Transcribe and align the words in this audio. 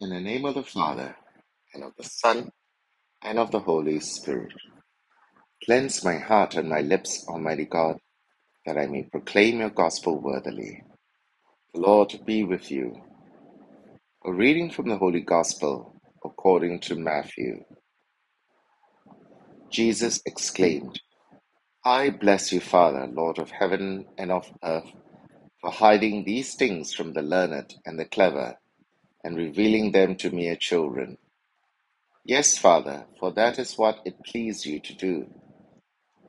In 0.00 0.10
the 0.10 0.20
name 0.20 0.44
of 0.46 0.54
the 0.54 0.62
Father, 0.62 1.16
and 1.74 1.84
of 1.84 1.92
the 1.98 2.04
Son, 2.04 2.50
and 3.22 3.38
of 3.38 3.50
the 3.52 3.60
Holy 3.60 4.00
Spirit. 4.00 4.52
Cleanse 5.64 6.04
my 6.04 6.18
heart 6.18 6.56
and 6.56 6.68
my 6.68 6.80
lips, 6.82 7.26
Almighty 7.28 7.66
God, 7.66 7.98
that 8.66 8.78
I 8.78 8.86
may 8.86 9.04
proclaim 9.04 9.60
your 9.60 9.70
gospel 9.70 10.20
worthily. 10.20 10.82
The 11.74 11.80
Lord 11.80 12.20
be 12.26 12.44
with 12.44 12.70
you. 12.70 13.02
A 14.24 14.32
reading 14.32 14.70
from 14.70 14.88
the 14.88 14.98
Holy 14.98 15.22
Gospel 15.22 16.00
according 16.24 16.80
to 16.82 16.96
Matthew. 16.96 17.64
Jesus 19.70 20.22
exclaimed, 20.26 21.00
I 21.84 22.10
bless 22.10 22.52
you, 22.52 22.60
Father, 22.60 23.08
Lord 23.08 23.38
of 23.40 23.50
heaven 23.50 24.06
and 24.18 24.32
of 24.32 24.52
earth, 24.64 24.92
for 25.60 25.72
hiding 25.72 26.24
these 26.24 26.54
things 26.56 26.94
from 26.94 27.14
the 27.14 27.22
learned 27.22 27.74
and 27.86 27.98
the 27.98 28.06
clever, 28.06 28.59
and 29.24 29.36
revealing 29.36 29.92
them 29.92 30.16
to 30.16 30.30
mere 30.30 30.56
children. 30.56 31.18
Yes, 32.24 32.58
Father, 32.58 33.06
for 33.18 33.32
that 33.32 33.58
is 33.58 33.78
what 33.78 34.00
it 34.04 34.24
pleased 34.24 34.66
you 34.66 34.80
to 34.80 34.94
do. 34.94 35.26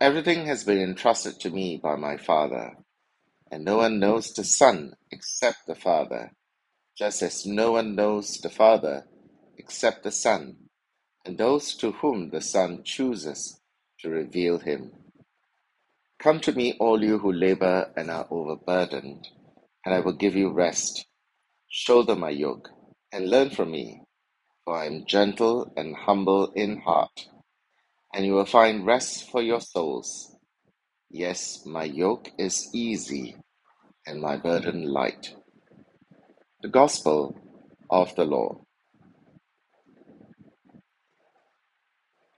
Everything 0.02 0.46
has 0.48 0.64
been 0.64 0.82
entrusted 0.82 1.40
to 1.42 1.50
me 1.52 1.80
by 1.82 1.96
my 1.96 2.18
Father, 2.18 2.74
and 3.52 3.66
no 3.66 3.78
one 3.78 4.00
knows 4.00 4.34
the 4.34 4.44
Son 4.44 4.94
except 5.12 5.68
the 5.68 5.76
Father, 5.76 6.32
just 6.98 7.22
as 7.22 7.46
no 7.46 7.74
one 7.74 7.96
knows 7.96 8.40
the 8.40 8.50
Father 8.50 9.06
except 9.58 10.04
the 10.04 10.12
Son, 10.12 10.56
and 11.26 11.38
those 11.38 11.76
to 11.76 11.92
whom 11.92 12.30
the 12.32 12.42
Son 12.42 12.82
chooses 12.84 13.60
to 14.00 14.10
reveal 14.10 14.60
him. 14.60 14.92
Come 16.20 16.40
to 16.42 16.54
me, 16.54 16.76
all 16.80 17.04
you 17.04 17.20
who 17.20 17.32
labor 17.34 17.92
and 17.98 18.10
are 18.12 18.28
overburdened, 18.32 19.28
and 19.86 19.96
I 19.96 20.00
will 20.00 20.14
give 20.14 20.36
you 20.36 20.52
rest. 20.52 21.06
Shoulder 21.70 22.16
my 22.16 22.30
yoke, 22.32 22.70
and 23.14 23.30
learn 23.30 23.50
from 23.52 23.72
me, 23.72 24.02
for 24.66 24.78
I 24.78 24.86
am 24.88 25.06
gentle 25.06 25.74
and 25.78 25.96
humble 25.96 26.52
in 26.54 26.82
heart, 26.82 27.30
and 28.14 28.26
you 28.26 28.34
will 28.34 28.46
find 28.46 28.86
rest 28.86 29.30
for 29.32 29.42
your 29.42 29.62
souls. 29.62 30.36
Yes, 31.10 31.66
my 31.66 31.86
yoke 31.86 32.32
is 32.38 32.70
easy, 32.74 33.38
and 34.08 34.22
my 34.22 34.38
burden 34.38 34.86
light. 34.86 35.36
The 36.62 36.70
Gospel 36.70 37.36
of 37.90 38.16
the 38.16 38.26
Lord. 38.26 38.58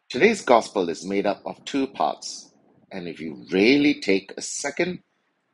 Today's 0.10 0.42
Gospel 0.44 0.90
is 0.90 1.06
made 1.06 1.26
up 1.26 1.42
of 1.46 1.66
two 1.66 1.88
parts, 1.88 2.54
and 2.92 3.08
if 3.08 3.20
you 3.20 3.46
really 3.52 4.00
take 4.02 4.34
a 4.38 4.42
second 4.44 5.00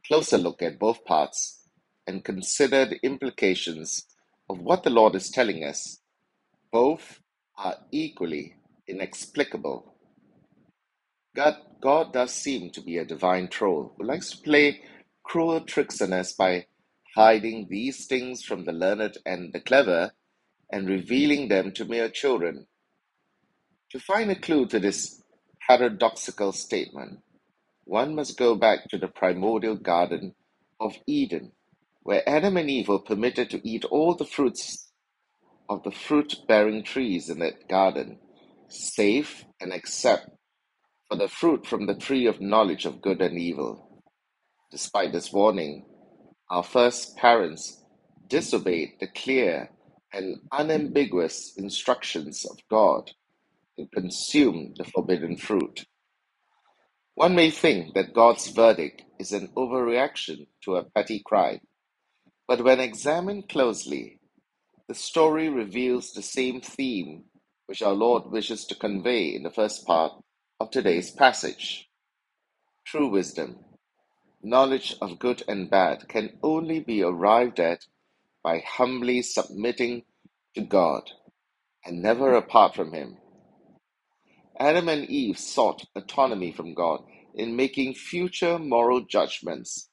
closer 0.08 0.38
look 0.38 0.62
at 0.62 0.80
both 0.80 1.06
parts 1.06 1.64
and 2.08 2.26
consider 2.26 2.86
the 2.86 3.00
implications 3.04 4.06
of 4.50 4.60
what 4.60 4.84
the 4.84 4.90
Lord 4.92 5.16
is 5.16 5.30
telling 5.30 5.64
us, 5.64 6.00
both 6.72 7.22
are 7.58 7.78
equally 7.92 8.56
inexplicable. 8.88 9.96
God, 11.36 11.56
God 11.82 12.14
does 12.14 12.34
seem 12.34 12.72
to 12.72 12.82
be 12.82 12.98
a 12.98 13.06
divine 13.06 13.50
troll 13.50 13.94
who 13.98 14.06
likes 14.06 14.32
to 14.32 14.38
play 14.44 14.82
cruel 15.24 15.62
tricks 15.62 16.02
on 16.02 16.14
us 16.14 16.34
by 16.34 16.68
hiding 17.16 17.68
these 17.70 18.08
things 18.08 18.44
from 18.44 18.66
the 18.66 18.74
learned 18.74 19.18
and 19.26 19.54
the 19.54 19.62
clever 19.62 20.14
and 20.72 20.90
revealing 20.90 21.50
them 21.50 21.72
to 21.74 21.86
mere 21.86 22.10
children. 22.10 22.68
To 23.92 24.00
find 24.00 24.32
a 24.32 24.36
clue 24.40 24.68
to 24.68 24.80
this 24.80 25.22
paradoxical 25.68 26.54
statement, 26.54 27.20
one 27.86 28.16
must 28.16 28.38
go 28.38 28.56
back 28.56 28.90
to 28.90 28.98
the 28.98 29.08
primordial 29.08 29.76
Garden 29.76 30.36
of 30.80 30.96
Eden, 31.08 31.54
where 32.10 32.28
Adam 32.28 32.58
and 32.58 32.72
Eve 32.72 32.88
were 32.88 32.98
permitted 32.98 33.52
to 33.52 33.62
eat 33.70 33.86
all 33.86 34.16
the 34.16 34.26
fruits 34.26 34.92
of 35.70 35.84
the 35.84 35.92
fruit 35.92 36.38
bearing 36.48 36.84
trees 36.84 37.30
in 37.30 37.38
that 37.38 37.70
garden, 37.70 38.18
save 38.68 39.46
and 39.62 39.72
except 39.72 40.28
for 41.08 41.18
the 41.18 41.28
fruit 41.28 41.68
from 41.68 41.86
the 41.86 41.94
tree 41.94 42.26
of 42.26 42.42
knowledge 42.42 42.88
of 42.88 43.00
good 43.00 43.22
and 43.22 43.38
evil. 43.38 44.02
Despite 44.72 45.14
this 45.14 45.32
warning, 45.32 45.86
our 46.50 46.64
first 46.64 47.16
parents 47.16 47.80
disobeyed 48.28 48.94
the 49.00 49.08
clear 49.10 49.70
and 50.12 50.38
unambiguous 50.52 51.54
instructions 51.58 52.44
of 52.44 52.58
God 52.72 53.12
and 53.78 53.92
consumed 53.92 54.78
the 54.80 54.86
forbidden 54.86 55.38
fruit. 55.38 55.86
One 57.14 57.36
may 57.36 57.52
think 57.52 57.94
that 57.94 58.16
God's 58.16 58.48
verdict 58.48 59.04
is 59.20 59.32
an 59.32 59.50
overreaction 59.56 60.48
to 60.64 60.78
a 60.78 60.86
petty 60.86 61.22
crime, 61.24 61.60
but 62.50 62.64
when 62.64 62.80
examined 62.80 63.48
closely, 63.48 64.18
the 64.88 64.96
story 64.96 65.50
reveals 65.50 66.12
the 66.12 66.24
same 66.24 66.60
theme 66.60 67.26
which 67.68 67.84
our 67.84 67.94
Lord 67.94 68.32
wishes 68.32 68.66
to 68.66 68.76
convey 68.76 69.36
in 69.36 69.44
the 69.44 69.52
first 69.52 69.86
part 69.86 70.14
of 70.60 70.72
today's 70.72 71.12
passage. 71.12 71.88
True 72.88 73.08
wisdom, 73.08 73.60
knowledge 74.42 74.96
of 75.00 75.20
good 75.20 75.44
and 75.48 75.70
bad, 75.70 76.08
can 76.08 76.40
only 76.42 76.80
be 76.80 77.04
arrived 77.04 77.60
at 77.60 77.86
by 78.44 78.64
humbly 78.68 79.22
submitting 79.22 80.06
to 80.56 80.62
God 80.62 81.04
and 81.86 82.02
never 82.02 82.34
apart 82.34 82.74
from 82.74 82.94
Him. 82.94 83.18
Adam 84.60 84.90
and 84.90 85.08
Eve 85.08 85.38
sought 85.38 85.86
autonomy 85.96 86.52
from 86.52 86.74
God 86.74 87.04
in 87.36 87.56
making 87.56 87.94
future 87.94 88.58
moral 88.58 89.02
judgments, 89.02 89.92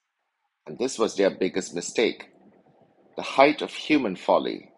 and 0.67 0.79
this 0.79 0.99
was 0.99 1.17
their 1.17 1.29
biggest 1.29 1.75
mistake, 1.75 2.31
the 3.17 3.23
height 3.23 3.63
of 3.63 3.73
human 3.73 4.17
folly. 4.17 4.71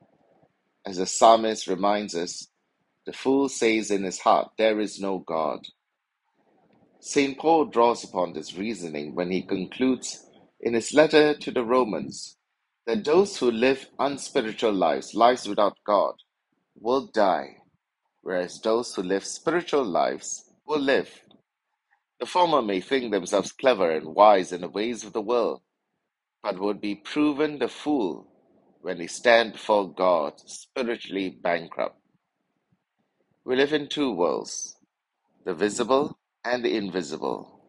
As 0.87 0.99
the 0.99 1.06
psalmist 1.06 1.66
reminds 1.66 2.15
us, 2.16 2.49
the 3.06 3.12
fool 3.12 3.49
says 3.49 3.91
in 3.91 4.04
his 4.04 4.21
heart, 4.21 4.50
There 4.59 4.81
is 4.81 5.00
no 5.00 5.19
God. 5.21 5.60
St. 7.00 7.38
Paul 7.38 7.66
draws 7.66 8.04
upon 8.04 8.32
this 8.32 8.56
reasoning 8.56 9.15
when 9.15 9.31
he 9.31 9.43
concludes 9.43 10.26
in 10.60 10.75
his 10.75 10.94
letter 10.94 11.34
to 11.38 11.50
the 11.50 11.65
Romans 11.65 12.37
that 12.87 13.04
those 13.04 13.37
who 13.38 13.50
live 13.50 13.88
unspiritual 13.99 14.72
lives, 14.72 15.15
lives 15.15 15.49
without 15.49 15.76
God, 15.87 16.15
will 16.81 17.06
die 17.15 17.56
whereas 18.22 18.60
those 18.60 18.94
who 18.94 19.03
live 19.03 19.25
spiritual 19.25 19.84
lives 19.84 20.44
will 20.66 20.81
live. 20.81 21.22
The 22.20 22.26
former 22.26 22.62
may 22.62 22.81
think 22.81 23.12
themselves 23.12 23.53
clever 23.53 23.91
and 23.93 24.15
wise 24.15 24.53
in 24.53 24.62
the 24.62 24.69
ways 24.69 25.05
of 25.05 25.12
the 25.12 25.22
world, 25.22 25.62
but 26.43 26.60
would 26.60 26.81
be 26.81 26.97
proven 26.97 27.59
the 27.59 27.69
fool 27.69 28.28
when 28.82 28.99
they 28.99 29.09
stand 29.09 29.54
before 29.54 29.93
God 29.93 30.34
spiritually 30.47 31.38
bankrupt. 31.43 31.99
We 33.44 33.56
live 33.56 33.72
in 33.72 33.88
two 33.88 34.12
worlds, 34.12 34.76
the 35.44 35.54
visible 35.54 36.19
and 36.44 36.65
the 36.65 36.76
invisible. 36.76 37.60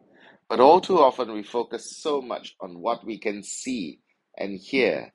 But 0.48 0.60
all 0.60 0.80
too 0.80 1.00
often 1.00 1.32
we 1.32 1.42
focus 1.44 1.96
so 1.98 2.22
much 2.22 2.54
on 2.60 2.80
what 2.80 3.04
we 3.06 3.18
can 3.18 3.42
see 3.42 4.00
and 4.38 4.58
hear 4.58 5.12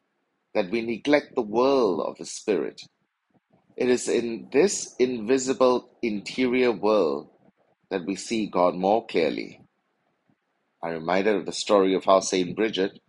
that 0.56 0.72
we 0.72 0.82
neglect 0.82 1.36
the 1.36 1.42
world 1.44 2.02
of 2.08 2.18
the 2.18 2.26
spirit 2.26 2.82
it 3.78 3.90
is 3.90 4.08
in 4.08 4.50
this 4.54 4.96
invisible 5.00 5.90
interior 6.04 6.72
world 6.72 7.30
that 7.92 8.06
we 8.06 8.16
see 8.16 8.48
God 8.48 8.76
more 8.76 9.06
clearly. 9.06 9.62
I'm 10.84 10.94
reminded 10.94 11.36
of 11.38 11.46
the 11.46 11.54
story 11.54 11.96
of 11.96 12.06
how 12.06 12.22
Saint 12.22 12.56
Bridget, 12.56 13.00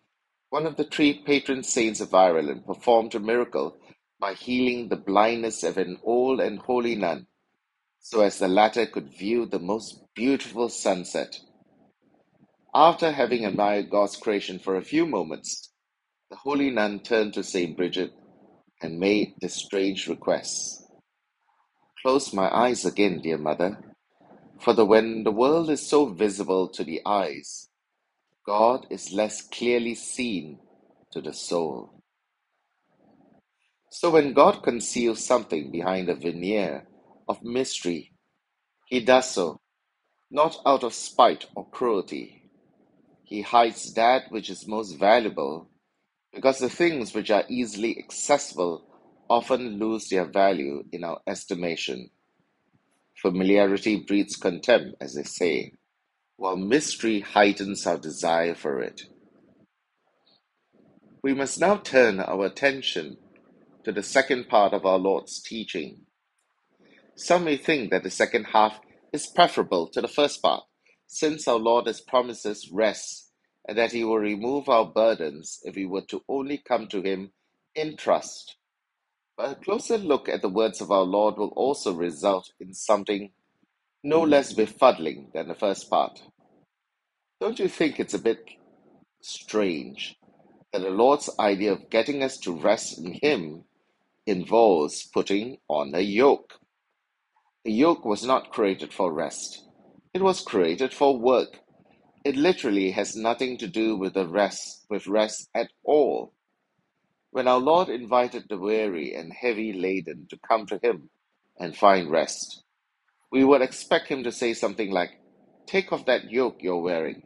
one 0.57 0.65
of 0.65 0.77
the 0.77 0.85
three 0.85 1.13
patron 1.13 1.63
saints 1.63 2.01
of 2.01 2.15
Ireland, 2.15 2.65
performed 2.65 3.15
a 3.15 3.21
miracle 3.21 3.77
by 4.19 4.33
healing 4.33 4.89
the 4.89 4.97
blindness 4.97 5.63
of 5.63 5.77
an 5.77 5.99
old 6.03 6.41
and 6.41 6.59
holy 6.59 6.95
nun, 6.95 7.27
so 8.01 8.23
as 8.23 8.39
the 8.39 8.49
latter 8.49 8.87
could 8.87 9.11
view 9.11 9.45
the 9.45 9.59
most 9.59 10.01
beautiful 10.15 10.71
sunset. 10.71 11.41
After 12.75 13.13
having 13.13 13.45
admired 13.45 13.91
God's 13.91 14.17
creation 14.17 14.59
for 14.59 14.77
a 14.77 14.89
few 14.93 15.05
moments, 15.05 15.75
the 16.31 16.37
holy 16.37 16.71
nun 16.71 17.01
turned 17.01 17.35
to 17.35 17.43
Saint 17.43 17.77
Bridget 17.77 18.15
and 18.81 18.99
made 18.99 19.35
this 19.43 19.57
strange 19.57 20.09
request. 20.09 20.83
Close 22.01 22.33
my 22.33 22.49
eyes 22.49 22.87
again, 22.87 23.21
dear 23.23 23.37
mother, 23.37 23.79
for 24.59 24.73
the, 24.73 24.87
when 24.87 25.23
the 25.23 25.39
world 25.43 25.69
is 25.69 25.87
so 25.87 26.07
visible 26.07 26.67
to 26.69 26.83
the 26.83 27.03
eyes, 27.05 27.69
God 28.47 28.87
is 28.91 29.13
less 29.13 29.43
clearly 29.43 29.95
seen 29.97 30.61
to 31.13 31.21
the 31.23 31.33
soul. 31.35 32.03
So 33.91 34.11
when 34.11 34.35
God 34.35 34.63
conceals 34.63 35.25
something 35.27 35.73
behind 35.73 36.09
a 36.09 36.17
veneer 36.17 36.87
of 37.29 37.43
mystery, 37.43 38.13
he 38.89 39.01
does 39.01 39.31
so 39.31 39.59
not 40.31 40.59
out 40.67 40.85
of 40.85 40.95
spite 40.95 41.47
or 41.57 41.69
cruelty. 41.71 42.51
He 43.25 43.43
hides 43.43 43.95
that 43.95 44.25
which 44.31 44.51
is 44.51 44.69
most 44.69 44.95
valuable 44.99 45.71
because 46.35 46.59
the 46.59 46.71
things 46.71 47.15
which 47.15 47.31
are 47.31 47.45
easily 47.49 47.99
accessible 47.99 48.85
often 49.31 49.79
lose 49.79 50.09
their 50.09 50.27
value 50.27 50.85
in 50.93 51.05
our 51.05 51.21
estimation. 51.27 52.11
Familiarity 53.23 53.97
breeds 54.07 54.37
contempt, 54.37 54.97
as 55.01 55.15
they 55.15 55.25
say, 55.25 55.73
while 56.37 56.57
mystery 56.57 57.21
heightens 57.21 57.87
our 57.87 57.99
desire 57.99 58.55
for 58.55 58.81
it. 58.81 59.03
We 61.23 61.35
must 61.35 61.59
now 61.61 61.77
turn 61.79 62.21
our 62.21 62.47
attention 62.47 63.17
to 63.85 63.93
the 63.93 64.03
second 64.03 64.49
part 64.49 64.73
of 64.73 64.87
our 64.87 64.99
Lord's 64.99 65.41
teaching. 65.43 66.03
Some 67.17 67.45
may 67.45 67.57
think 67.57 67.91
that 67.91 68.03
the 68.03 68.11
second 68.11 68.45
half 68.53 68.81
is 69.13 69.27
preferable 69.27 69.89
to 69.89 70.01
the 70.03 70.09
first 70.09 70.43
part, 70.43 70.65
since 71.07 71.49
our 71.49 71.59
Lord 71.59 71.87
has 71.87 72.01
promised 72.01 72.47
us 72.47 72.71
rest 72.71 73.33
and 73.67 73.79
that 73.79 73.93
He 73.93 74.05
will 74.05 74.19
remove 74.19 74.69
our 74.69 74.85
burdens 74.85 75.61
if 75.65 75.77
we 75.77 75.87
were 75.87 76.03
to 76.03 76.23
only 76.29 76.59
come 76.59 76.89
to 76.89 77.03
Him 77.03 77.33
in 77.75 77.97
trust. 77.97 78.57
But 79.37 79.53
a 79.53 79.55
closer 79.57 79.99
look 79.99 80.29
at 80.29 80.43
the 80.43 80.49
words 80.49 80.81
of 80.81 80.91
our 80.91 81.05
Lord 81.05 81.37
will 81.39 81.53
also 81.57 81.93
result 81.93 82.53
in 82.61 82.75
something 82.75 83.33
no 84.03 84.23
less 84.23 84.53
befuddling 84.53 85.33
than 85.33 85.49
the 85.49 85.55
first 85.55 85.91
part. 85.91 86.21
Don't 87.41 87.59
you 87.59 87.69
think 87.69 88.01
it's 88.01 88.15
a 88.15 88.19
bit 88.19 88.39
strange 89.21 90.17
that 90.73 90.83
the 90.83 90.91
Lord's 90.91 91.31
idea 91.39 91.73
of 91.73 91.91
getting 91.91 92.23
us 92.23 92.39
to 92.39 92.53
rest 92.53 92.99
in 92.99 93.19
Him 93.23 93.65
involves 94.27 95.07
putting 95.07 95.59
on 95.69 95.95
a 95.95 96.01
yoke? 96.01 96.55
A 97.67 97.71
yoke 97.71 98.05
was 98.05 98.25
not 98.25 98.53
created 98.53 98.93
for 98.93 99.13
rest, 99.13 99.65
it 100.15 100.23
was 100.23 100.41
created 100.41 100.95
for 100.95 101.19
work. 101.19 101.59
It 102.25 102.37
literally 102.37 102.91
has 102.93 103.15
nothing 103.15 103.59
to 103.59 103.69
do 103.69 103.97
with 103.97 104.15
the 104.15 104.27
rest 104.27 104.87
with 104.89 105.07
rest 105.07 105.49
at 105.55 105.69
all. 105.85 106.33
When 107.31 107.49
our 107.49 107.59
Lord 107.59 107.89
invited 107.89 108.45
the 108.49 108.59
weary 108.59 109.15
and 109.15 109.33
heavy 109.33 109.73
laden 109.73 110.27
to 110.31 110.39
come 110.49 110.67
to 110.67 110.81
him 110.83 111.11
and 111.59 111.77
find 111.77 112.11
rest, 112.11 112.65
we 113.37 113.45
would 113.45 113.61
expect 113.61 114.09
him 114.09 114.25
to 114.25 114.33
say 114.33 114.55
something 114.55 114.91
like, 114.91 115.11
Take 115.67 115.93
off 115.93 116.07
that 116.07 116.33
yoke 116.33 116.63
you're 116.63 116.81
wearing. 116.81 117.25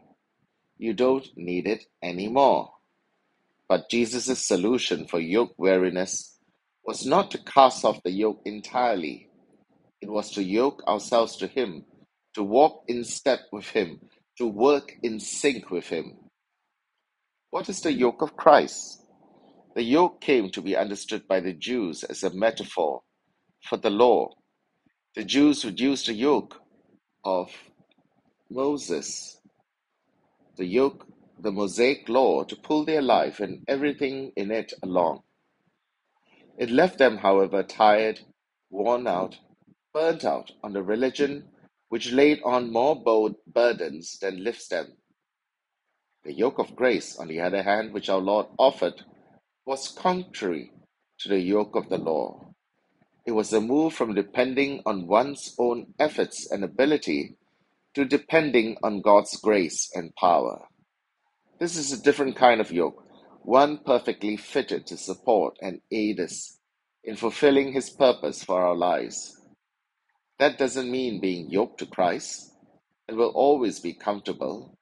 You 0.76 0.92
don't 0.92 1.28
need 1.36 1.68
it 1.68 1.84
anymore. 2.02 2.72
But 3.68 3.88
Jesus' 3.90 4.44
solution 4.44 5.06
for 5.06 5.20
yoke 5.20 5.54
weariness 5.56 6.36
was 6.84 7.06
not 7.06 7.30
to 7.30 7.38
cast 7.38 7.84
off 7.84 8.02
the 8.02 8.10
yoke 8.10 8.42
entirely, 8.44 9.28
it 10.02 10.10
was 10.10 10.32
to 10.32 10.42
yoke 10.42 10.82
ourselves 10.88 11.36
to 11.36 11.46
Him, 11.46 11.84
to 12.34 12.42
walk 12.42 12.84
in 12.88 13.04
step 13.04 13.42
with 13.52 13.68
Him, 13.68 14.00
to 14.38 14.48
work 14.48 14.94
in 15.04 15.20
sync 15.20 15.70
with 15.70 15.86
Him. 15.86 16.18
What 17.50 17.68
is 17.68 17.82
the 17.82 17.92
yoke 17.92 18.22
of 18.22 18.36
Christ? 18.36 19.04
The 19.76 19.84
yoke 19.84 20.20
came 20.20 20.50
to 20.50 20.62
be 20.62 20.76
understood 20.76 21.28
by 21.28 21.40
the 21.40 21.54
Jews 21.54 22.04
as 22.04 22.24
a 22.24 22.34
metaphor 22.34 23.02
for 23.68 23.78
the 23.78 23.90
law. 23.90 24.30
The 25.16 25.24
Jews 25.24 25.64
use 25.64 26.06
the 26.06 26.14
yoke 26.14 26.62
of 27.24 27.50
Moses, 28.50 29.40
the 30.56 30.66
yoke, 30.66 31.06
the 31.40 31.52
Mosaic 31.52 32.08
law, 32.08 32.44
to 32.44 32.56
pull 32.56 32.84
their 32.84 33.02
life 33.02 33.40
and 33.40 33.64
everything 33.68 34.32
in 34.36 34.52
it 34.52 34.72
along. 34.82 35.22
It 36.58 36.70
left 36.70 36.98
them, 36.98 37.18
however, 37.18 37.62
tired, 37.64 38.20
worn 38.70 39.06
out, 39.08 39.36
burnt 39.94 40.24
out 40.24 40.52
on 40.62 40.72
the 40.74 40.82
religion 40.82 41.48
which 41.88 42.12
laid 42.12 42.40
on 42.44 42.72
more 42.72 42.96
burdens 43.46 44.18
than 44.20 44.44
lifts 44.44 44.68
them. 44.68 44.96
The 46.24 46.34
yoke 46.34 46.58
of 46.60 46.76
grace, 46.76 47.16
on 47.18 47.28
the 47.28 47.40
other 47.40 47.62
hand, 47.62 47.92
which 47.94 48.08
our 48.10 48.20
Lord 48.20 48.46
offered, 48.58 49.02
was 49.66 49.88
contrary 49.88 50.72
to 51.20 51.28
the 51.30 51.40
yoke 51.40 51.76
of 51.76 51.88
the 51.88 51.98
law. 51.98 52.50
It 53.26 53.32
was 53.32 53.52
a 53.52 53.61
move 53.61 53.94
from 53.94 54.14
depending 54.14 54.82
on 54.87 55.06
one's 55.06 55.55
own 55.58 55.94
efforts 55.99 56.50
and 56.50 56.64
ability 56.64 57.37
to 57.94 58.05
depending 58.05 58.76
on 58.82 59.02
God's 59.02 59.37
grace 59.37 59.90
and 59.94 60.14
power. 60.17 60.67
This 61.58 61.76
is 61.76 61.93
a 61.93 62.02
different 62.02 62.37
kind 62.37 62.61
of 62.61 62.72
yoke, 62.72 63.05
one 63.43 63.78
perfectly 63.84 64.37
fitted 64.37 64.87
to 64.87 64.96
support 64.96 65.56
and 65.62 65.81
aid 65.93 66.20
us 66.20 66.58
in 67.05 67.17
fulfilling 67.17 67.72
His 67.72 67.90
purpose 67.90 68.44
for 68.44 68.62
our 68.62 68.76
lives. 68.76 69.37
That 70.38 70.58
doesn't 70.58 70.90
mean 70.90 71.20
being 71.20 71.50
yoked 71.50 71.78
to 71.81 71.87
Christ. 71.87 72.52
It 73.08 73.14
will 73.17 73.31
always 73.34 73.81
be 73.81 73.94
comfortable, 73.94 74.78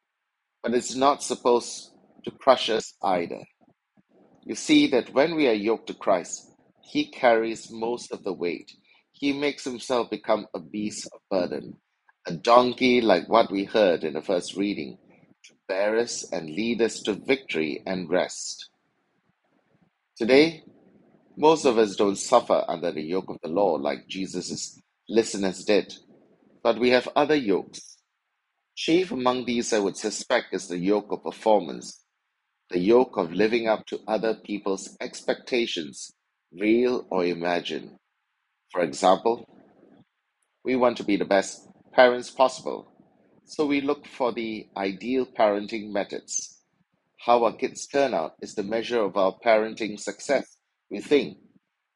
but 0.62 0.74
it's 0.74 0.94
not 0.94 1.22
supposed 1.22 1.90
to 2.24 2.30
crush 2.30 2.70
us 2.70 2.94
either. 3.02 3.42
You 4.44 4.54
see 4.54 4.88
that 4.88 5.14
when 5.14 5.36
we 5.36 5.48
are 5.48 5.54
yoked 5.54 5.88
to 5.88 5.94
Christ, 5.94 6.47
He 6.88 7.10
carries 7.10 7.70
most 7.70 8.12
of 8.12 8.24
the 8.24 8.32
weight. 8.32 8.72
He 9.12 9.32
makes 9.32 9.64
Himself 9.64 10.10
become 10.10 10.46
a 10.54 10.60
beast 10.60 11.06
of 11.12 11.20
burden, 11.30 11.76
a 12.26 12.32
donkey 12.32 13.02
like 13.02 13.28
what 13.28 13.50
we 13.50 13.64
heard 13.64 14.04
in 14.04 14.14
the 14.14 14.22
first 14.22 14.56
reading, 14.56 14.98
to 15.44 15.54
bear 15.68 15.98
us 15.98 16.24
and 16.32 16.48
lead 16.48 16.80
us 16.80 17.00
to 17.02 17.12
victory 17.14 17.82
and 17.86 18.08
rest. 18.08 18.70
Today, 20.16 20.64
most 21.36 21.66
of 21.66 21.78
us 21.78 21.94
don't 21.94 22.16
suffer 22.16 22.64
under 22.66 22.90
the 22.90 23.02
yoke 23.02 23.28
of 23.28 23.38
the 23.42 23.48
law 23.50 23.74
like 23.74 24.08
Jesus' 24.08 24.80
listeners 25.08 25.64
did, 25.64 25.94
but 26.62 26.78
we 26.78 26.90
have 26.90 27.08
other 27.14 27.36
yokes. 27.36 27.98
Chief 28.74 29.12
among 29.12 29.44
these, 29.44 29.72
I 29.72 29.78
would 29.78 29.96
suspect, 29.96 30.54
is 30.54 30.68
the 30.68 30.78
yoke 30.78 31.12
of 31.12 31.22
performance, 31.22 32.02
the 32.70 32.78
yoke 32.80 33.16
of 33.18 33.32
living 33.32 33.68
up 33.68 33.86
to 33.86 34.00
other 34.08 34.34
people's 34.34 34.96
expectations, 35.00 36.12
real 36.52 37.06
or 37.10 37.24
imagined. 37.24 37.96
For 38.72 38.82
example, 38.82 39.44
we 40.64 40.76
want 40.76 40.96
to 40.98 41.04
be 41.04 41.16
the 41.16 41.24
best 41.24 41.68
parents 41.92 42.30
possible, 42.30 42.86
so 43.44 43.66
we 43.66 43.80
look 43.80 44.06
for 44.06 44.32
the 44.32 44.66
ideal 44.76 45.26
parenting 45.26 45.90
methods. 45.92 46.62
How 47.18 47.44
our 47.44 47.52
kids 47.52 47.86
turn 47.86 48.14
out 48.14 48.34
is 48.40 48.54
the 48.54 48.62
measure 48.62 49.00
of 49.02 49.16
our 49.16 49.34
parenting 49.44 49.98
success, 49.98 50.56
we 50.90 51.00
think. 51.00 51.38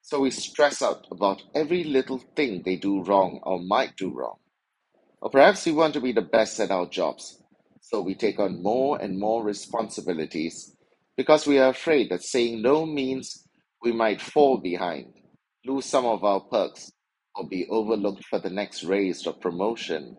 So 0.03 0.21
we 0.21 0.31
stress 0.31 0.83
out 0.83 1.07
about 1.11 1.43
every 1.55 1.85
little 1.85 2.19
thing 2.37 2.63
they 2.65 2.77
do 2.77 3.03
wrong 3.03 3.41
or 3.45 3.61
might 3.61 3.97
do 3.97 4.13
wrong. 4.13 4.37
Or 5.21 5.31
perhaps 5.31 5.67
we 5.67 5.73
want 5.73 5.95
to 5.95 6.01
be 6.01 6.13
the 6.13 6.23
best 6.23 6.59
at 6.61 6.71
our 6.71 6.87
jobs. 6.87 7.41
So 7.81 8.01
we 8.01 8.15
take 8.15 8.41
on 8.41 8.63
more 8.63 9.01
and 9.01 9.19
more 9.19 9.45
responsibilities 9.45 10.77
because 11.17 11.47
we 11.47 11.59
are 11.59 11.71
afraid 11.71 12.11
that 12.11 12.23
saying 12.23 12.63
no 12.63 12.87
means 12.87 13.42
we 13.83 13.93
might 13.93 14.21
fall 14.23 14.59
behind, 14.59 15.15
lose 15.67 15.87
some 15.87 16.07
of 16.07 16.25
our 16.25 16.41
perks, 16.41 16.93
or 17.37 17.49
be 17.49 17.67
overlooked 17.69 18.25
for 18.27 18.39
the 18.39 18.51
next 18.51 18.85
raise 18.85 19.27
or 19.27 19.35
promotion. 19.35 20.17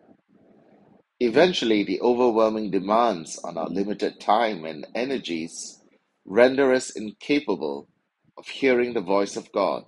Eventually, 1.19 1.83
the 1.83 2.01
overwhelming 2.01 2.71
demands 2.71 3.39
on 3.43 3.57
our 3.57 3.69
limited 3.69 4.19
time 4.21 4.65
and 4.65 4.87
energies 4.95 5.81
render 6.25 6.73
us 6.73 6.91
incapable 6.91 7.89
of 8.37 8.47
hearing 8.47 8.93
the 8.93 9.01
voice 9.01 9.37
of 9.37 9.51
God 9.53 9.85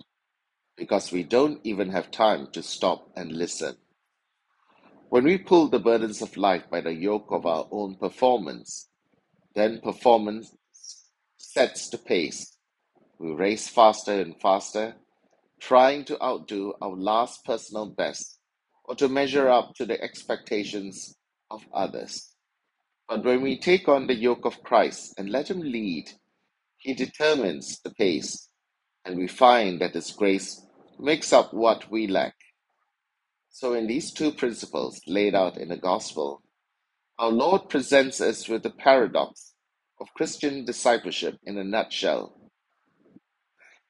because 0.76 1.12
we 1.12 1.22
don't 1.22 1.60
even 1.64 1.90
have 1.90 2.10
time 2.10 2.48
to 2.52 2.62
stop 2.62 3.10
and 3.16 3.32
listen. 3.32 3.76
When 5.10 5.24
we 5.24 5.38
pull 5.38 5.68
the 5.68 5.78
burdens 5.78 6.22
of 6.22 6.36
life 6.36 6.64
by 6.70 6.82
the 6.82 6.94
yoke 6.94 7.28
of 7.30 7.46
our 7.46 7.66
own 7.70 7.96
performance, 7.96 8.88
then 9.54 9.80
performance 9.80 10.54
sets 11.38 11.90
the 11.90 11.98
pace. 11.98 12.55
We 13.18 13.32
race 13.32 13.68
faster 13.68 14.20
and 14.20 14.40
faster, 14.40 14.94
trying 15.60 16.04
to 16.06 16.22
outdo 16.22 16.74
our 16.82 16.96
last 16.96 17.44
personal 17.44 17.86
best 17.86 18.38
or 18.84 18.94
to 18.96 19.08
measure 19.08 19.48
up 19.48 19.74
to 19.76 19.86
the 19.86 20.00
expectations 20.02 21.16
of 21.50 21.62
others. 21.72 22.34
But 23.08 23.24
when 23.24 23.42
we 23.42 23.58
take 23.58 23.88
on 23.88 24.06
the 24.06 24.14
yoke 24.14 24.44
of 24.44 24.62
Christ 24.62 25.14
and 25.18 25.30
let 25.30 25.50
Him 25.50 25.60
lead, 25.60 26.10
he 26.78 26.94
determines 26.94 27.80
the 27.80 27.90
pace, 27.90 28.48
and 29.04 29.16
we 29.16 29.26
find 29.26 29.80
that 29.80 29.94
His 29.94 30.10
grace 30.12 30.64
makes 30.98 31.32
up 31.32 31.52
what 31.52 31.90
we 31.90 32.06
lack. 32.06 32.34
So, 33.50 33.74
in 33.74 33.86
these 33.86 34.12
two 34.12 34.32
principles 34.32 35.00
laid 35.06 35.34
out 35.34 35.56
in 35.56 35.68
the 35.68 35.76
Gospel, 35.78 36.42
our 37.18 37.30
Lord 37.30 37.68
presents 37.70 38.20
us 38.20 38.48
with 38.48 38.62
the 38.62 38.70
paradox 38.70 39.54
of 40.00 40.12
Christian 40.14 40.64
discipleship 40.64 41.38
in 41.44 41.58
a 41.58 41.64
nutshell. 41.64 42.45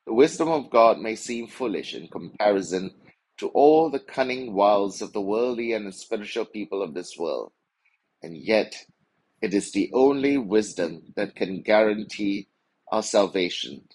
The 0.06 0.14
wisdom 0.14 0.48
of 0.48 0.70
God 0.70 1.00
may 1.00 1.16
seem 1.16 1.48
foolish 1.48 1.94
in 1.94 2.08
comparison 2.08 2.92
to 3.38 3.48
all 3.48 3.90
the 3.90 3.98
cunning 4.00 4.54
wiles 4.54 5.02
of 5.02 5.12
the 5.12 5.20
worldly 5.20 5.72
and 5.72 5.86
the 5.86 5.92
spiritual 5.92 6.44
people 6.44 6.82
of 6.82 6.94
this 6.94 7.16
world, 7.18 7.52
and 8.22 8.36
yet 8.36 8.86
it 9.42 9.52
is 9.52 9.72
the 9.72 9.90
only 9.92 10.38
wisdom 10.38 11.12
that 11.16 11.34
can 11.34 11.62
guarantee 11.62 12.48
our 12.92 13.02
salvation. 13.02 13.88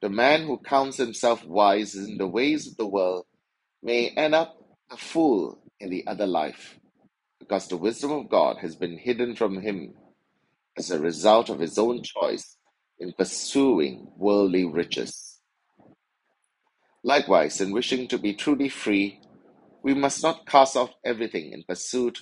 The 0.00 0.08
man 0.08 0.46
who 0.46 0.58
counts 0.58 0.98
himself 0.98 1.44
wise 1.44 1.96
in 1.96 2.18
the 2.18 2.28
ways 2.28 2.68
of 2.68 2.76
the 2.76 2.86
world 2.86 3.26
may 3.82 4.10
end 4.10 4.34
up 4.34 4.56
a 4.90 4.96
fool 4.96 5.62
in 5.80 5.90
the 5.90 6.06
other 6.06 6.26
life, 6.26 6.78
because 7.40 7.68
the 7.68 7.76
wisdom 7.76 8.12
of 8.12 8.28
God 8.30 8.58
has 8.58 8.76
been 8.76 8.98
hidden 8.98 9.34
from 9.34 9.60
him 9.60 9.94
as 10.78 10.92
a 10.92 11.00
result 11.00 11.50
of 11.50 11.58
his 11.58 11.76
own 11.78 12.02
choice 12.04 12.56
in 12.98 13.12
pursuing 13.12 14.08
worldly 14.16 14.64
riches. 14.64 15.40
Likewise, 17.02 17.60
in 17.60 17.72
wishing 17.72 18.08
to 18.08 18.18
be 18.18 18.34
truly 18.34 18.68
free, 18.68 19.20
we 19.82 19.94
must 19.94 20.22
not 20.22 20.46
cast 20.46 20.76
off 20.76 20.90
everything 21.04 21.52
in 21.52 21.62
pursuit 21.64 22.20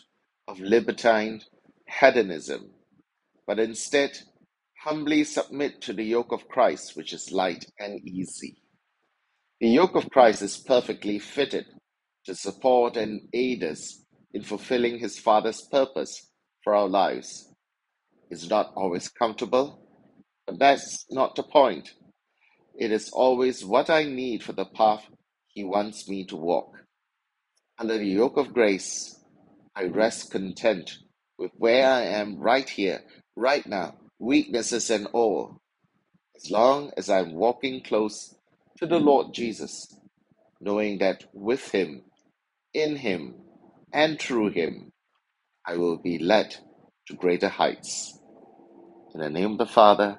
of 0.49 0.61
libertine 0.61 1.43
hedonism, 1.87 2.71
but 3.47 3.61
instead 3.61 4.19
Humbly 4.85 5.23
submit 5.23 5.81
to 5.83 5.93
the 5.93 6.03
yoke 6.05 6.33
of 6.33 6.49
Christ, 6.49 6.97
which 6.97 7.13
is 7.13 7.31
light 7.31 7.67
and 7.79 8.01
easy. 8.07 8.57
The 9.61 9.69
yoke 9.69 9.95
of 9.95 10.11
Christ 10.11 10.43
is 10.43 10.57
perfectly 10.57 11.21
fitted 11.21 11.67
to 12.27 12.35
support 12.35 12.97
and 12.97 13.29
aid 13.33 13.63
us 13.63 14.05
in 14.35 14.43
fulfilling 14.43 14.99
His 14.99 15.21
Father's 15.21 15.61
purpose 15.63 16.33
for 16.65 16.75
our 16.75 16.89
lives. 16.89 17.49
It's 18.29 18.51
not 18.51 18.73
always 18.75 19.09
comfortable, 19.09 19.82
but 20.47 20.59
that's 20.59 21.07
not 21.11 21.37
the 21.37 21.43
point. 21.43 21.93
It 22.79 22.93
is 22.93 23.11
always 23.13 23.65
what 23.65 23.91
I 23.91 24.05
need 24.05 24.43
for 24.43 24.53
the 24.53 24.65
path 24.65 25.05
He 25.49 25.65
wants 25.65 26.09
me 26.09 26.25
to 26.27 26.37
walk. 26.37 26.73
Under 27.79 27.99
the 27.99 28.07
yoke 28.07 28.37
of 28.37 28.55
grace, 28.55 29.17
I 29.77 29.85
rest 29.85 30.31
content 30.31 30.99
with 31.39 31.53
where 31.57 31.89
I 31.89 32.03
am 32.03 32.39
right 32.39 32.69
here, 32.69 33.03
right 33.37 33.67
now, 33.67 33.97
weaknesses 34.19 34.91
and 34.91 35.09
all, 35.13 35.59
as 36.37 36.51
long 36.51 36.93
as 36.97 37.11
I'm 37.11 37.35
walking 37.35 37.83
close 37.83 38.35
to 38.79 38.87
the 38.87 38.99
Lord 38.99 39.35
Jesus, 39.35 39.87
knowing 40.61 40.99
that 40.99 41.25
with 41.33 41.71
Him, 41.71 42.03
in 42.75 42.97
Him, 42.97 43.35
and 43.93 44.21
through 44.21 44.51
Him, 44.51 44.93
I 45.67 45.77
will 45.77 45.99
be 45.99 46.19
led 46.19 46.57
to 47.09 47.15
greater 47.15 47.49
heights. 47.49 48.19
In 49.15 49.21
the 49.21 49.31
name 49.31 49.53
of 49.53 49.59
the 49.59 49.67
Father, 49.67 50.19